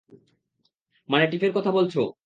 মানে, 1.09 1.25
টিফের 1.27 1.51
কথা 1.53 1.71
বলছ? 1.71 1.95